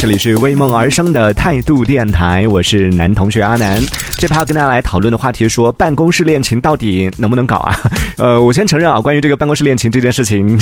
[0.00, 3.82] 这里是为梦而生的态度电台，我是男同学阿南。
[4.18, 7.76] 这趴跟大家来讨论的话题说，办公室恋情到底能不能搞啊？
[8.18, 10.60] 呃，我先承认啊，关于这个办公室恋情这件事情，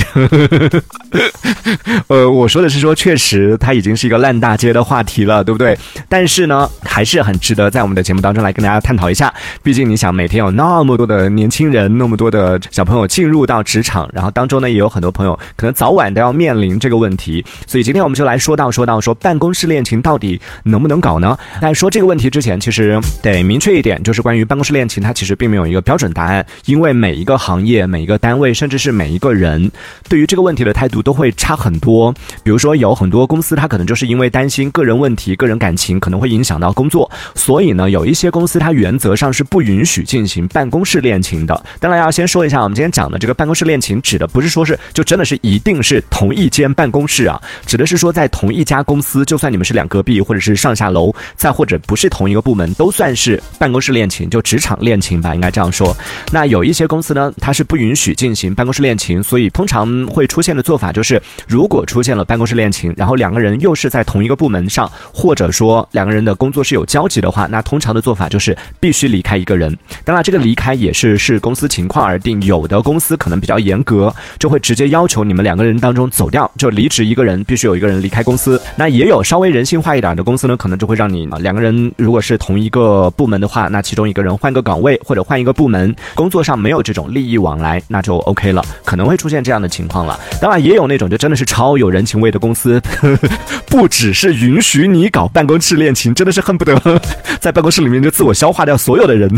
[2.05, 5.75] 呃，我说的是说，确实它已经是一个烂大街的话题了，对不对？
[6.07, 9.33] 但是呢，还是很值得在我们的节目当中来跟大家探讨一下。
[9.63, 17.43] 毕竟你想，每天有那么多的年轻人，那么多的小朋友进入到职场，然后当中呢，也有很多朋友可能早晚都要面临这个问题。
[17.65, 19.15] 所以今天我们就来说到说到说。
[19.19, 21.35] 办公室恋情到底能不能搞呢？
[21.59, 29.71] 在说这个问题之前，其实得明确一点，就是关于办公室恋情，它其实并没有一个标准答案，因为每一个行业、每一个单位，甚至是每一个人，
[30.09, 32.13] 对于这个问题的态度都会差很多。
[32.43, 41.65] 比如说，有很多公司，它可能就是因为担心个人问题、个人感情可能会影响到工作，所以呢，有一些公司它原则上是不允许进行办公室恋情的。
[41.79, 49.23] 当然，要先说一下，我们今天讲的这个办公室恋情，指的不是说是就真的是一定是同一间办公室啊，指的是说在同一家公司。
[49.25, 55.95] 就算你们是两隔壁，或者是上下楼，再或者不是同一个部门，都算是办公室恋情，就职场恋情吧，应该这样说。
[56.31, 69.77] 那有一些公司呢，它是不允许进行办公室恋情，所以通常会出现的做法就是，如果出现了办公室恋情，然后两个人又是在同一个部门上，或者说两个人的工作是有交集的话，那通常的做法就是必须离开一个人。
[70.03, 78.59] 当然，这个离开也是视公司情况而定，有的公司可能比较严格，就会直接要求你们两个人当中走掉，就离职一个人，必须有一个人离开公司。
[78.75, 88.63] 那也有稍微人性化一点的公司呢，可能就会让你两个人如果是同一个部门的话，那其中一个人换个岗位或者换一个部门，工作上没有这种利益往来，那就 OK 了。
[88.85, 90.19] 可能会出现这样的情况了。
[90.41, 92.81] 当然，也有那种就真的是超有人情味的公司，
[93.67, 96.79] 不只是允许你搞办公室恋情，真的是恨不得
[97.39, 99.29] 在办公室里面就自我消化掉所有的人。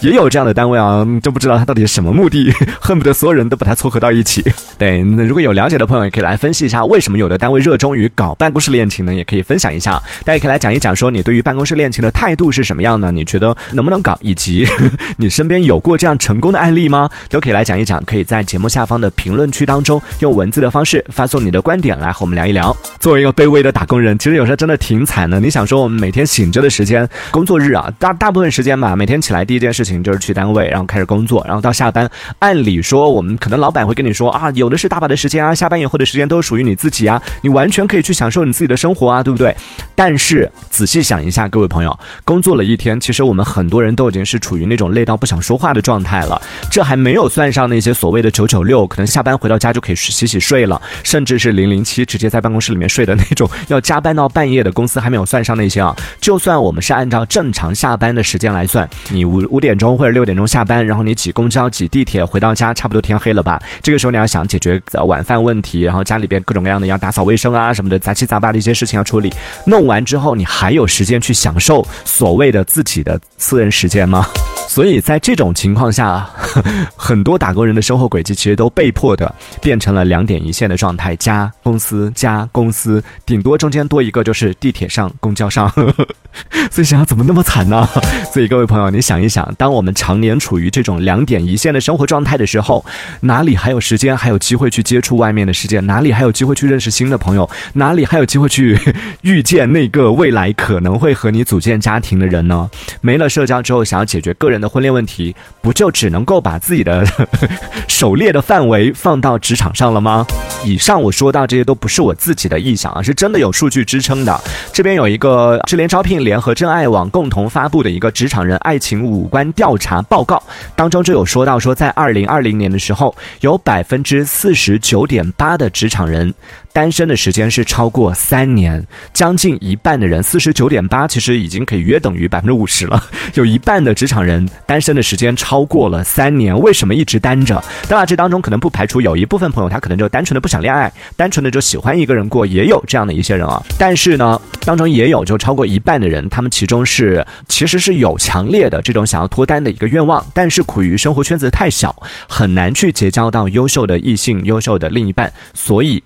[0.00, 4.44] 也有这样的单位啊，就不知道他到底是什么目的，恨不得所有人都把他撮合到一起。
[4.78, 9.14] 对，那如果有了解的朋友，也可以来分析一下，为什么有的单位热衷于搞办公室恋情呢？
[9.14, 13.10] 也可以分享一下，大家可以来讲一讲，说你对于办公室恋情的态度是什么样呢？
[13.10, 14.66] 你觉觉得能不能搞，以及
[15.18, 17.08] 你身边有过这样成功的案例吗？
[17.28, 22.74] 都可以来讲一讲，可以在节目下方的评论区当中用文字的方式发送你的观点来和我们聊一聊。
[22.98, 25.38] 作为一个卑微的打工人，其实有时候真的挺惨的。
[25.38, 32.08] 你想说，我们每天醒着的时间，工作日啊，大大部分时间吧，每天起来第一件事情就是去单位，然后开始工作，然后到下班，
[32.38, 39.54] 按理说我们可能老板会跟你说啊，有的是大把的时间啊，下班以后的时间都是属于你自己啊，你完全可以去享受你自己的生活啊，对不对？
[39.94, 46.40] 但是仔细想一下，各位朋友，工作了一天，其实我们很多人都已经是处于那种累到不想说话的状态了。
[46.70, 55.94] 这还没有算上那些所谓的九九六，可能下班回到家就可以洗洗睡了，甚至是零零七直接在办公室里面睡的那种，要加班到半夜的公司还没有算上那些啊。
[56.20, 63.60] 就算我们是按照正常下班的时间来算，你五五点钟或者六点钟下班，然后你挤公交、挤地铁回到家，差不多天黑了吧？
[63.82, 69.32] 这个时候你要想解决晚饭问题，然后家里边各种各样的要打扫卫生啊什么的杂七杂八的一些事情要处理。
[69.66, 74.26] 弄完之后，你还有时间去享受所谓的自己的私人时间吗？
[74.68, 76.28] 所以在这种情况下，
[76.96, 79.32] 很多打工人的生活轨迹其实都被迫的
[79.62, 85.70] 变成了两点一线的状态：加公司加公司，顶多中间多一个就是地铁上、公交上。
[86.70, 87.88] 所以想想怎么那么惨呢？
[88.36, 92.84] 所以各位朋友，你想一想，当我们常年处于这种两点一线的生活状态的时候，
[93.20, 95.80] 哪里还有时间、还有机会去接触外面的世界？
[95.80, 97.48] 哪里还有机会去认识新的朋友？
[97.72, 98.78] 哪里还有机会去
[99.22, 102.68] 遇见那个未来可能会和你组建家庭的人呢？
[103.00, 107.06] 没了社交之后，想要解决个人的婚恋问题，不就只能够把自己的
[107.88, 110.26] 狩猎的范围放到职场上了吗？
[110.62, 114.38] 以上我说到这些都不是我自己的臆想啊，是真的有数据支撑的。
[114.74, 116.22] 这边有一个智联招聘。
[116.22, 120.42] 联合真爱网共同发布的一个职职场人爱情五官调查报告
[120.74, 126.34] 当中就有说到，说在二零二零年的时候，有百分之四十九点八的职场人。
[126.76, 133.02] 单身的时间是超过三年，将近一半的人，四十九点八，其实已经可以约等于百分之五十了。
[133.32, 137.64] 有一半的职场人单身的时间超过了三年，为什么一直单着？
[137.88, 143.62] 当然，这当中可能不排除有一部分朋友，他可能就单纯的不想恋爱，单纯的就喜欢一个人过，也有这样的一些人啊。
[143.78, 151.96] 但是呢，当中也有就超过一半的人，他们其中是其实是有强烈的这种想要脱单的一个愿望，但是苦于生活圈子太小，
[152.28, 156.04] 很难去结交到优秀的异性、优秀的另一半，所以。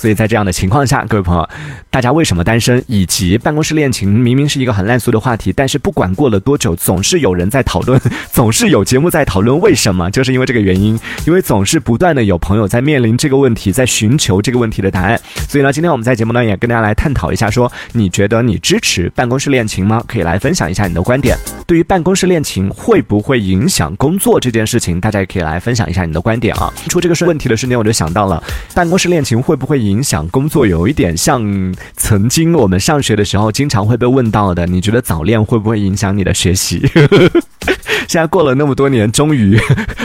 [0.00, 1.46] 所以在这样的情况下，各位朋友，
[1.90, 2.82] 大家为什么单身？
[2.86, 8.00] 以及办公室恋情明明是一个很烂俗的话题，但是不管过了多久，总是有人在讨论，
[8.32, 10.10] 总是有节目在讨论，为什么？
[10.10, 15.20] 就是因为这个原因，因为总是不断的有朋友在面临这个问题，在寻求这个问题的答案。
[15.46, 20.02] 所以呢，今天我们在节目呢也跟大家来探讨一下，说你觉得你支持办公室恋情吗？
[20.08, 21.36] 可以来分享一下你的观点。
[21.66, 26.72] 对于办公室恋情会不会影响工作这件事情，大家也可以来分享一下你的观点啊。
[26.88, 28.42] 出这个问题的瞬间，我就想到了
[28.74, 34.66] 办公室恋情会不会影影响工作，有一点像曾经我们上学的时候经常会被问到的。
[34.66, 36.80] 你觉得早恋会不会影响你的学习？
[38.08, 39.60] 现在过了那么多年，终于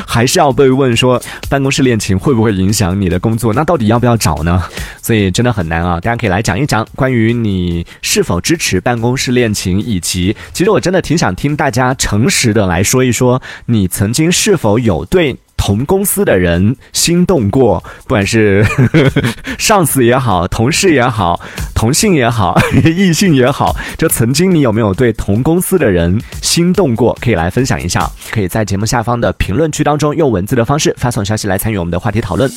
[0.06, 3.54] 还是要被问说办公室恋情会不会影响你的工作？
[3.54, 4.62] 那到底要不要找呢？
[5.02, 6.00] 所以真的很难啊！
[6.00, 15.38] 大家可以来讲一讲关于你是否支持办公室恋情，以及其实我真的挺想听大家诚实的来说一说，你曾经是否有对。
[15.66, 18.64] 同公司的人心动过，不管是
[19.58, 21.42] 上司也好，同事也好，
[21.74, 27.18] 同性也好， 异性也好，就曾经你有没有对同公司的人心动过？
[27.20, 32.48] 可以来分享一下，可以在节目下方的评论区当中用文字的方式发送消息来参与我们的话题讨论。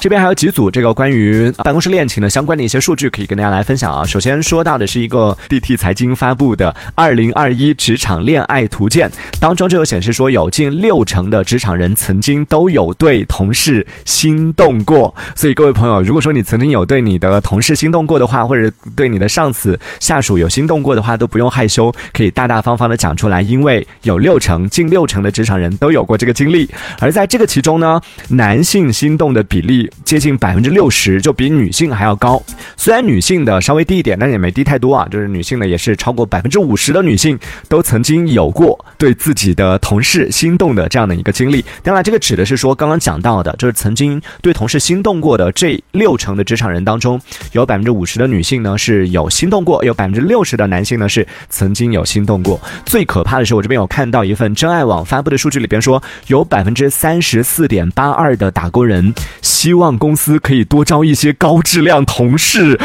[0.00, 4.02] 这边还有几组这个关于办公室恋情的相关的一些数据可以跟大家来分享啊。
[4.02, 15.14] 首先说到的是一个 DT 财经发布的二零二一职场恋爱图鉴当中就有显示说，有近六成的职场人曾经都有对同事心动过。
[15.36, 26.66] 所以各位朋友，如果说你曾经有对你的同事心动过的话，或者对你的上司、下属有心动过的话，都不用害羞，可以大大方方的讲出来，因为有六成近六成的职场人都有过这个经历。
[27.00, 29.89] 而在这个其中呢，男性心动的比例。
[30.04, 32.42] 接近百分之六十，就比女性还要高。
[32.76, 35.06] 虽然女性的稍微低一点，但也没低太多啊。
[35.10, 37.38] 就是女性的也是超过百分之五十的女性
[37.68, 41.64] 都曾经有过对自己的同事心动的这样的一个经历。
[41.82, 47.20] 当然，这个指的是说刚刚讲到的，就是曾经对同事心动过的这六成的职场人当中，
[47.52, 52.60] 有百分之五十的女性呢是有心动过，有百分之六十的男性呢是曾经有心动过。
[52.86, 59.79] 最可怕的是，我这边有看到一份真爱网发布的数据里边说，有百分之三十四点八二的打工人希望。
[59.80, 62.78] 望公司可以多招一些高质量同事，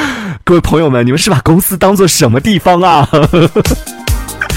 [0.44, 3.08] 各位朋友们，你们是把公司当做什么地方啊？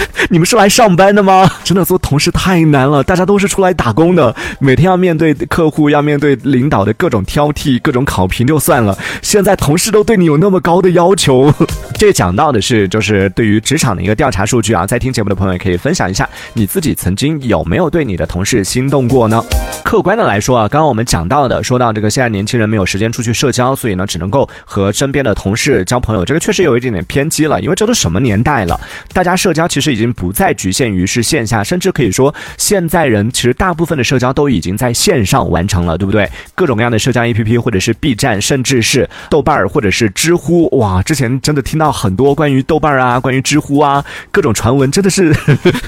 [0.30, 1.50] 你们是来上班的吗？
[1.64, 11.52] 真的做同事太难了，大家都是出来打工的，每天要面对客户，要面对领导的各种挑剔、各种考评就算了，现在同事都对你有那么高的要求。
[11.98, 19.42] 这讲到的是，就是对于职场的一个调查数据啊，在听节目的朋友也可以分享一下，你自己曾经有没有对你的同事心动过呢？
[19.84, 28.78] 客观的来说啊，刚刚我们讲到的，说到这个现在年轻人没有时间出去社交，所以呢，只能够和身边的同事交朋友，这个确实有一点点偏激了，因为这都什么年代了，
[29.12, 30.08] 大家社交其实已经。
[30.18, 36.28] 不再局限于是线下，甚至可以说，现在人其实大部分的社交都已经在线上完成了，对不对？
[36.56, 45.32] 各种各样的社交 APP，或者是 B 站，甚至是豆瓣儿，或者是知乎，哇，之前真的听到很多关于豆瓣儿啊，关于知乎啊，各种传闻，真的是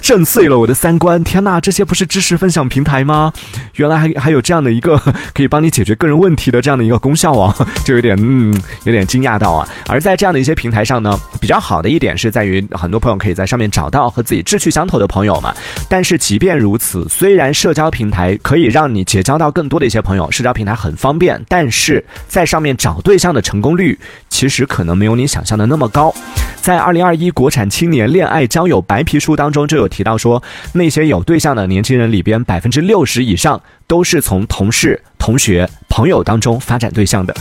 [0.00, 1.24] 震碎了我的三观。
[1.24, 3.32] 天呐，这些不是知识分享平台吗？
[3.74, 4.96] 原来还还有这样的一个
[5.34, 7.52] 可以帮你解决个人问题的这样的一个功效啊，
[7.84, 8.54] 就有点嗯，
[8.84, 9.68] 有点惊讶到啊。
[9.88, 14.10] 而在这样的一些平台上呢，比较好的一点是在于，很多朋友可以在上面找到。
[14.10, 15.54] 和自己志趣相投的朋友嘛，
[15.88, 23.96] 但是即便如此，虽然社交平台可以让你结交到更多的一些朋友，社交平台很方便，但是在上面找对象的成功率
[24.28, 26.12] 其实可能没有你想象的那么高。
[26.60, 30.42] 在二零二一国产青年恋爱交友白皮书当中就有提到说，
[30.72, 37.32] 那些有对象的年轻人里边，百分之六十以上都是从同事、同学、朋友当中发展对象的，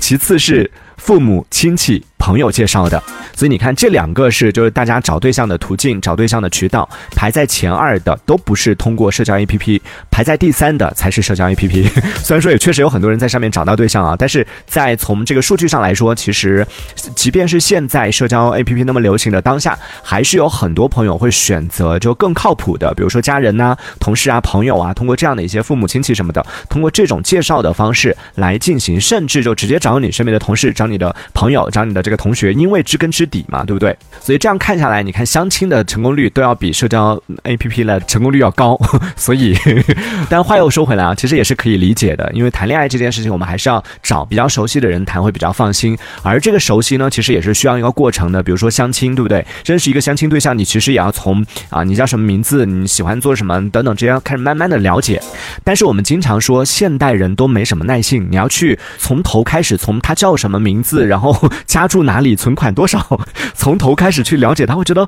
[0.00, 2.02] 其次是父母亲戚。
[2.24, 3.02] 朋友介绍的，
[3.36, 9.78] 所以你看这两个是就是大家找对象的途径、找对象的渠道，排在前二的都不是通过社交 APP，
[10.10, 11.86] 排在第三的才是社交 APP。
[12.24, 16.66] 虽然说也确实有很多人在上面找到对象啊，但是在从这个数据上来说，其实
[17.14, 32.13] 即便是现在社交 APP 那么流行的当下，还是有很多朋友会选择就更靠谱的，比如说家人呐、同事啊、朋友啊，通过这样的一些父母亲戚什么的，通过这种介绍的方式来进行，甚至就直接找你身边的同事、找你的朋友、找你的这个。
[32.16, 33.96] 同学，因为知根知底嘛，对不对？
[34.20, 38.78] 所以这样看下来，你看相亲的成功率都要比社交 APP 的成功率要高。
[39.16, 39.56] 所以，
[40.28, 45.96] 但话又说回来啊，其实也是可以理解的，因为谈恋爱这件事情，我们还是要找比较熟悉的人谈会比较放心。
[46.22, 48.42] 而这个熟悉呢，其实也是需要一个过程的。
[48.42, 49.44] 比如说相亲，对不对？
[49.64, 55.20] 认识一个相亲对象，你其实也要从啊，你叫什么名字，你喜欢做什么等等，这样开始慢慢的了解。
[55.64, 61.34] 但是我们经常说，现代人都没什么耐性，你要去从头开始，从他叫什么名字，然后
[61.66, 63.20] 家住哪里，存款多少，
[63.54, 65.06] 从头开始去了解，他会觉得。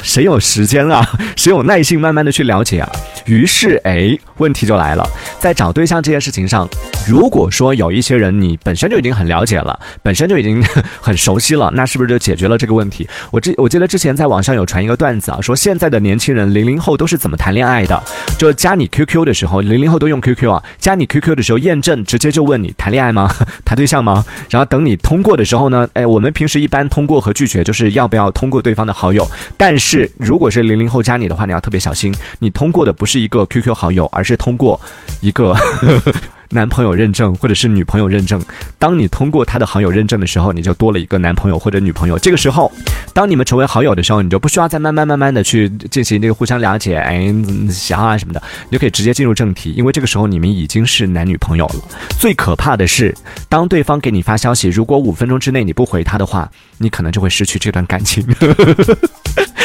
[0.00, 1.04] 谁有时间啊？
[1.36, 2.88] 谁有耐心慢慢的去了解啊？
[3.28, 5.06] 于是，哎，问题就来了，
[5.38, 6.68] 在找对象这件事情上，
[7.06, 10.62] 如果说有一些人你本身就已经很了解了，本身就已经
[11.00, 13.08] 很熟悉了， 那是不是就解决了这个问题？
[13.30, 18.02] 我之我记得之前在网上有传一个段子啊，说现在的年轻人零零后都是怎么谈恋爱的？
[18.38, 23.30] 就加你 QQ 的时候，零零后都用 QQ 啊，加你 QQ 的时候验证直接就问你谈恋爱吗？
[23.64, 24.24] 谈对象吗？
[24.48, 30.10] 然后等你通过的时候呢，哎，我们平时一般通过和拒绝就是要不要通过对方的好友，但是。
[30.18, 32.14] 如果是零零后加你的话，你要特别小心。
[32.38, 34.80] 你通过的不是一个 QQ 好友，而是通过
[35.20, 35.54] 一个
[36.50, 38.42] 男朋友认证或者是女朋友认证。
[38.78, 42.18] 当你通过他的好友认证的时候，你就多了一个男朋友或者女朋友。
[42.18, 42.72] 这个时候，
[43.12, 47.30] 当你们成为好友的时候，你就不需要再慢慢慢慢的去进行这个互相了解，哎，
[47.70, 49.72] 喜好啊什么的，你就可以直接进入正题。
[49.72, 51.74] 因为这个时候你们已经是男女朋友了。
[52.18, 53.14] 最可怕的是，
[53.50, 58.26] 当对方给你发消息，如果五分钟之内你不回他的话，你可能就会失去这段感情。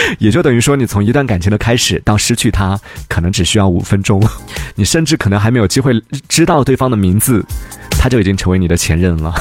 [0.19, 4.21] 也就等于说，你从一段感情的开始到失去他，可能只需要五分钟。
[4.75, 5.93] 你甚至可能还没有机会
[6.27, 7.43] 知道对方的名字，
[7.91, 9.33] 他就已经成为你的前任了。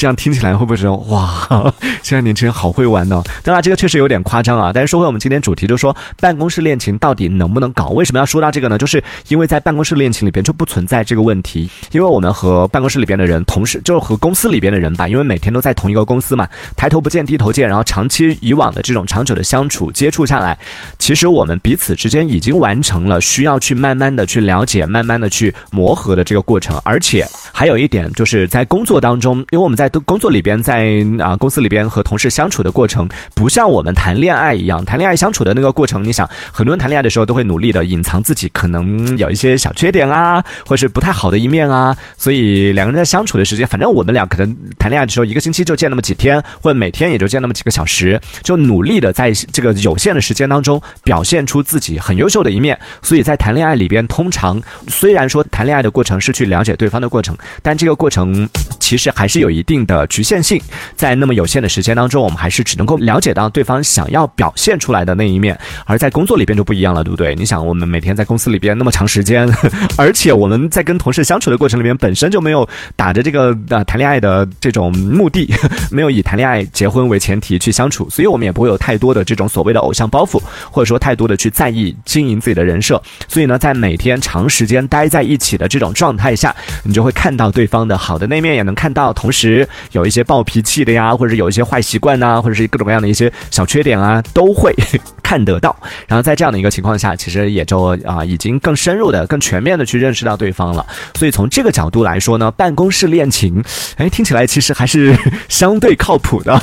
[0.00, 1.70] 这样听起来会不会说哇，
[2.02, 3.22] 现在年轻人好会玩呢？
[3.44, 4.70] 当然，这个确实有点夸张啊。
[4.72, 7.90] 但是说回我们今天主题，就说办公室恋情到底能不能搞？
[7.90, 8.78] 为什么要说到这个呢？
[8.78, 20.58] 就是因为在办公室恋情里边就不存在这个问题，因为我们和办公室里边的人，同事就是和公司里边的人吧，因为每天都在同一个公司嘛，抬头不见低头见，然后长期以往的这种长久的相处接触下来，
[20.98, 60.06] 其实我们彼此之间已经完成了需要去慢慢的去了解、慢慢的去磨合的这个过程，而且还有一点就是在工作当中，因为我们在工作里边，在啊公司里边和同事相处的过程，不像我们谈恋爱一样，谈恋爱相处的那个过程，你想，很多人谈恋爱的时候都会努力的隐藏自己可能有一些小缺点啊，或是不太好的一面啊，所以两个人在相处的时间，反正我们俩可能谈恋爱的时候，一个星期就见那么几天，或者每天也就见那么几个小时，就努力的在这个有限的时间当中表现出自己很优秀的一面，所以在谈恋爱里边，通常虽然说谈恋爱的过程是去了解对方的过程，但这个过程其实还是有一定的。
[60.10, 60.60] 局限性，
[60.96, 65.56] 在那么有限的时间当中，我们还是只能够了解到对方想要表现出来的那一面，
[65.86, 67.34] 而在工作里边就不一样了，对不对？
[67.34, 69.48] 你想，我们每天在公司里边那么长时间，
[69.96, 75.48] 而且我们在跟同事相处的过程里面，本身就没有打着这个呃谈恋爱的这种目的，
[75.92, 83.00] 没有以谈恋爱结婚为前提去相处，所以我们也不会有太多的这种所谓的偶像包袱，或者说太多的去在意经营自己的人设。
[83.28, 90.10] 所以呢，在每天长时间待在一起的这种状态下，你就会看到对方的好的那面，也能看到，同时有。
[90.10, 94.74] 一些暴脾气的呀，或者有一些坏习惯呐，或者是各种各样的一些小缺点啊，都会
[95.22, 95.76] 看得到。
[96.08, 100.84] 然后在这样的一个情况下，其实也就啊，已经更深入的、更全面的去认识到对方了。
[101.14, 103.62] 所以从这个角度来说呢，办公室恋情，
[103.98, 105.16] 哎，听起来其实还是
[105.48, 106.60] 相对靠谱的。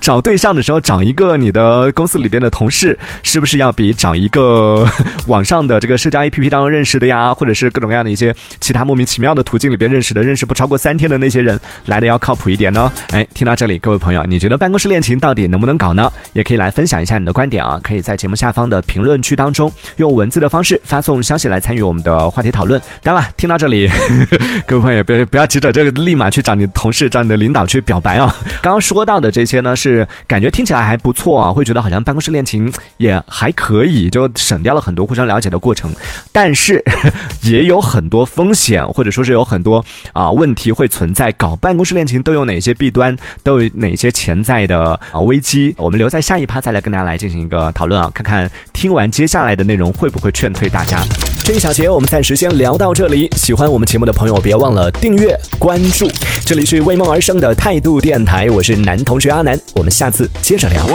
[0.00, 4.88] 找对象的时候，找一个你的公司里边的同事，是不是要比找一个
[5.26, 12.60] 网上的这个社交 APP 当中认识的呀，或者是各种各样的一些其他莫名其妙的途径里边认识的、认识不超过三天的那些人来的要靠谱一？
[12.60, 12.92] 点呢？
[13.10, 16.12] 哎，听到这里，各位朋友，你觉得办公室恋情到底能不能搞呢？
[16.34, 17.80] 也可以来分享一下你的观点啊！
[17.82, 22.78] 可以在节目下方的评论区当中用文字的方式发送消息来参与我们的话题讨论。
[23.02, 23.88] 当然，听到这里，
[24.68, 28.36] 各位朋友别不要急着这个立马去找你的同事、找你的领导去表白啊！
[28.60, 35.90] 刚刚说到的这些呢，是感觉听起来还不错啊，会觉得好像办公室恋情也还可以，就省掉了很多互相了解的过程。
[36.30, 36.84] 但是
[37.42, 41.30] 也有很多风险，或者说是有很多啊问题会存在。
[41.40, 42.40] 搞办公室恋情都有。
[42.50, 45.74] 哪些弊端都有哪些潜在的啊危机？
[45.76, 50.98] 我们留在下一趴再来跟大家来进行一个讨论啊，看看听完接下来的内容会不会劝退大家。
[51.44, 53.30] 这一小节我们暂时先聊到这里。
[53.36, 56.10] 喜欢我们节目的朋友，别忘了订阅关注。
[56.44, 60.86] 这里是为梦而生的态度电台，我是男同学阿南，我们下次接着聊。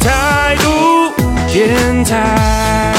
[0.00, 1.12] 态度
[1.52, 2.93] 电台。